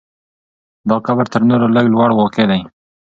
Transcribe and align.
دا 0.89 0.95
قبر 1.07 1.25
تر 1.33 1.41
نورو 1.49 1.67
لږ 1.75 1.85
لوړ 1.93 2.09
واقع 2.19 2.43
دی. 2.51 2.61